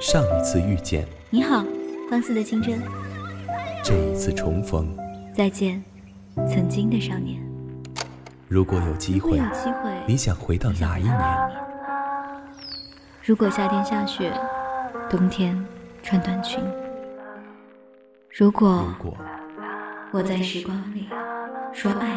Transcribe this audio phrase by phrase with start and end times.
[0.00, 1.64] 上一次遇见，你好，
[2.10, 2.80] 放肆的清真。
[3.82, 4.94] 这一次重逢，
[5.32, 5.82] 再见，
[6.48, 7.40] 曾经的少年。
[8.48, 11.50] 如果有机会，有机会，你想回到哪一年？
[13.22, 14.32] 如果夏天下雪，
[15.08, 15.64] 冬天
[16.02, 16.62] 穿短裙。
[18.30, 19.16] 如果如果
[20.10, 21.08] 我在时光里
[21.72, 22.08] 说爱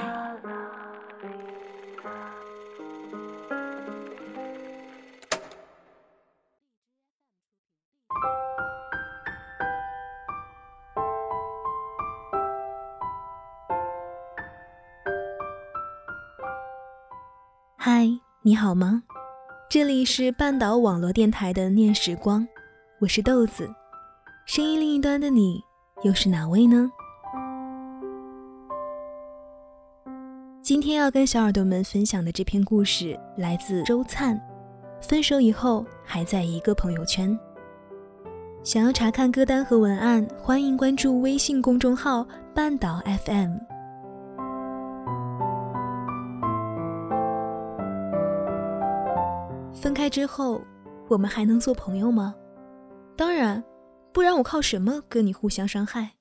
[17.80, 18.10] 嗨，
[18.42, 19.04] 你好吗？
[19.70, 22.46] 这里是半岛网络电台的念时光，
[23.00, 23.72] 我是豆子。
[24.48, 25.62] 声音另一端的你，
[26.02, 26.92] 又是哪位呢？
[30.64, 34.42] 今天要跟小耳朵们分享的这篇故事来自周灿。
[35.00, 37.38] 分手以后还在一个朋友圈。
[38.64, 42.26] 想要查看歌单和文案，欢迎关注微信公众号
[42.56, 43.77] 半岛 FM。
[49.80, 50.60] 分开之后，
[51.08, 52.34] 我们还能做朋友吗？
[53.16, 53.64] 当然，
[54.12, 56.14] 不然我靠什么跟你互相伤害？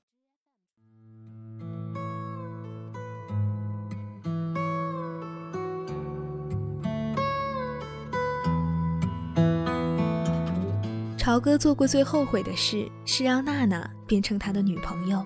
[11.16, 15.24] 朝哥做过最后悔的事是让娜娜变成他的女朋友。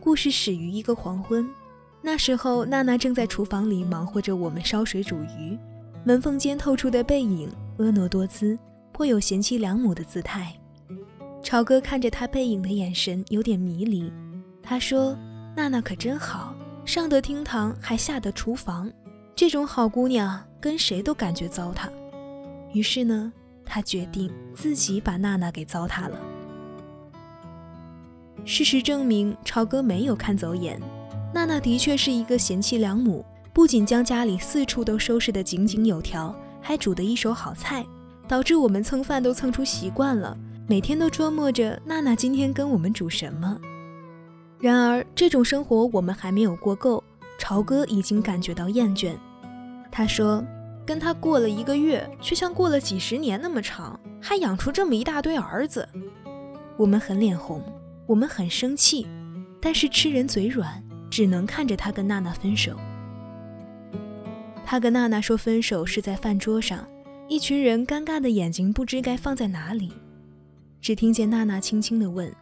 [0.00, 1.48] 故事始于一个黄昏，
[2.02, 5.56] 那时候娜娜正在厨房里忙活着我们烧水煮鱼。
[6.06, 8.56] 门缝间透出的背影，婀娜多姿，
[8.92, 10.54] 颇有贤妻良母的姿态。
[11.42, 14.12] 朝哥看着他背影的眼神有点迷离。
[14.62, 15.18] 他说
[15.56, 16.54] ：“娜娜可真好，
[16.84, 18.88] 上得厅堂，还下得厨房。
[19.34, 21.88] 这种好姑娘，跟谁都感觉糟蹋。”
[22.72, 23.32] 于是呢，
[23.64, 26.20] 他决定自己把娜娜给糟蹋了。
[28.44, 30.80] 事实证明，朝哥没有看走眼，
[31.34, 33.24] 娜娜的确是一个贤妻良母。
[33.56, 37.82] 不仅将家里四处都收拾得井井有条，还煮得一手好菜，
[38.28, 40.36] 导致我们蹭饭都蹭出习惯了，
[40.68, 43.58] 每天都琢磨着娜娜今天跟我们煮什么。
[44.60, 47.02] 然而，这种生活我们还没有过够，
[47.38, 49.14] 朝哥已经感觉到厌倦。
[49.90, 50.44] 他说
[50.84, 55.88] ：“跟他过了一个月，却像过了几十年那么长，还养出这么一大堆儿子。”
[56.76, 57.62] 我们很脸红，
[58.06, 59.06] 我们很生气，
[59.62, 62.76] 但是吃人嘴软，只能看着他跟娜娜分手。
[64.68, 66.84] 他跟娜娜说分手是在饭桌上，
[67.28, 69.92] 一群人尴尬的眼睛不知该放在哪里，
[70.80, 72.34] 只听见娜娜轻轻的问：“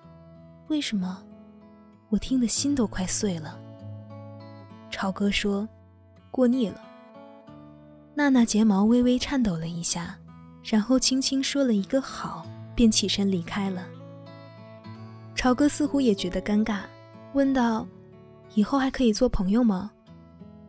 [0.69, 1.23] 为什么？”
[2.09, 3.61] 我听得心都快碎了。
[4.91, 5.69] 朝哥说
[6.33, 6.81] ：“过腻了。”
[8.17, 10.17] 娜娜睫毛微微颤抖了一下，
[10.63, 13.87] 然后轻轻说了一个好，便起身离开了。
[15.35, 16.85] 朝哥似乎也觉得尴尬，
[17.35, 17.87] 问道
[18.55, 19.91] ：“以后还可以做朋友吗？”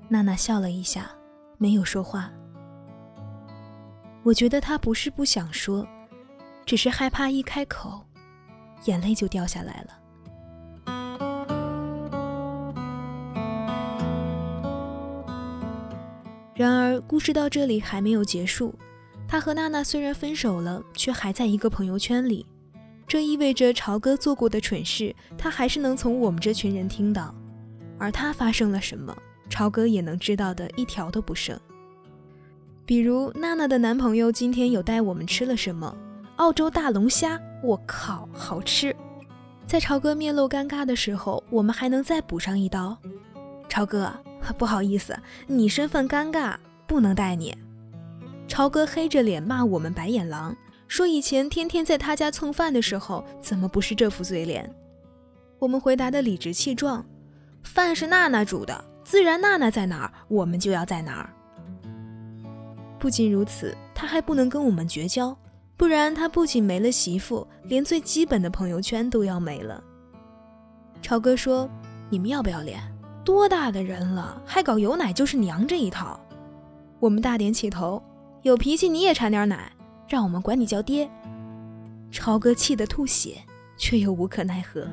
[0.10, 1.10] 娜娜笑了一下。
[1.58, 2.32] 没有说话，
[4.24, 5.88] 我觉得他不是不想说，
[6.66, 8.02] 只是害怕一开口，
[8.86, 10.00] 眼泪就掉下来了。
[16.54, 18.74] 然而，故事到这里还没有结束。
[19.28, 22.46] 他和娜娜虽然分手了，却还在一个朋友圈里，
[23.08, 27.34] 这意味着朝哥做过的蠢事，他还是能从我们这群人听到。
[27.98, 29.16] 而他发生了什么？
[29.50, 31.60] 朝哥也能知道的一条都不剩。
[32.86, 35.96] 比如娜娜的男朋友今天有带我们吃了什么？
[36.36, 38.96] 澳洲大龙虾，我靠，好吃！
[39.66, 42.98] 在朝哥面露尴尬的时候，我们还能再补上一刀。
[43.68, 44.12] 朝哥，
[44.58, 45.18] 不好意思，
[45.48, 47.58] 你身份尴尬，不能带你。
[48.48, 50.56] 朝哥黑着脸骂我们白眼狼，
[50.88, 54.72] 说以前天天在他家蹭饭的时候，怎么不是这副嘴脸？
[55.58, 57.04] 我们回答的理直气壮，
[57.64, 58.86] 饭是娜娜煮的。
[59.06, 61.30] 自然娜娜在哪儿，我们就要在哪儿。
[62.98, 65.38] 不仅如此，他还不能跟我们绝交，
[65.78, 69.82] 不然他不仅没了媳妇，连最基本的朋友圈都要没了。
[71.04, 71.70] 超哥说
[72.10, 72.82] ：“你们要不要脸？
[73.24, 76.20] 多大的人了，还搞有奶就是娘这一套？”
[77.00, 78.02] 我们大点起头，
[78.42, 79.72] 有脾气你也产点奶，
[80.10, 81.08] 让我们管你叫爹。
[82.10, 83.38] 超哥气得吐血，
[83.78, 84.88] 却又无可奈何。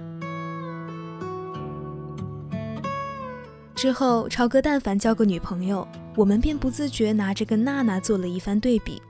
[3.83, 5.85] 之后，超哥但凡交个女朋友，
[6.15, 9.03] 我们便不自觉拿着跟娜娜做了一番对比。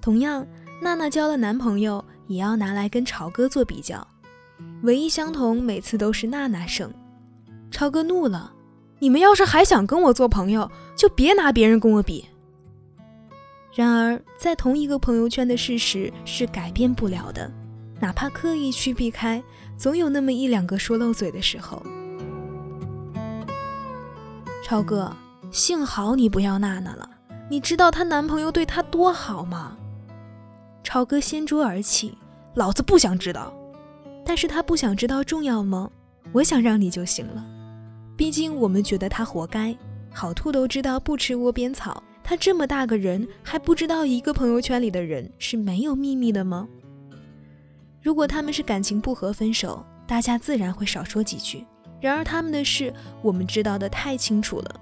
[0.00, 0.44] 同样，
[0.82, 4.04] 娜娜交了男朋友，也要拿来跟超哥做比较。
[4.82, 6.92] 唯一相同，每次都是娜娜胜。
[7.70, 8.52] 超哥怒了
[8.98, 12.26] ：“你们要是还想跟我做朋友，就别拿别人跟我比。”
[13.72, 17.48] 然而，在同一个朋友圈的事实是改变不了的。
[18.00, 19.40] 哪怕刻意去避开，
[19.78, 21.80] 总有那么一两个说漏嘴的时候。
[24.70, 25.12] 超哥，
[25.50, 27.10] 幸好你不要娜娜了，
[27.48, 29.76] 你知道她男朋友对她多好吗？
[30.84, 32.16] 超哥掀桌而起，
[32.54, 33.52] 老子不想知道。
[34.24, 35.90] 但是他不想知道重要吗？
[36.30, 37.44] 我想让你就行了。
[38.16, 39.76] 毕竟我们觉得他活该。
[40.12, 46.68] 好兔都知道不吃窝边草，他这么大个人还不知道一个朋友圈里的人是没有秘密的吗？
[48.00, 51.66] 如果他们是感情不和分手，大家自然会少说几句。
[52.00, 52.92] 然而他们的事，
[53.22, 54.80] 我们知道的太清楚了。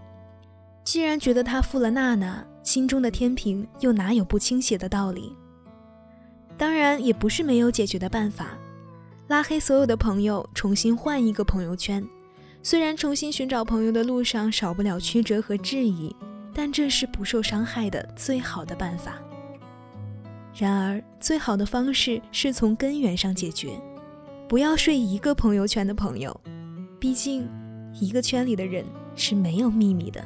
[0.84, 5.36] 既然觉得他负了娜娜，心中的天平又哪有不倾斜的道理？
[6.56, 8.56] 当然也不是没有解决的办法，
[9.26, 12.06] 拉黑所有的朋友，重新换一个朋友圈。
[12.62, 16.14] 虽然重新寻找朋友的路上少不了曲折和质疑，
[16.52, 19.14] 但这是不受伤害的最好的办法。
[20.54, 23.70] 然而，最好的方式是从根源上解决，
[24.48, 26.38] 不要睡一个朋友圈的朋友，
[26.98, 27.48] 毕竟
[28.00, 28.84] 一个圈里的人
[29.14, 30.24] 是没有秘密的。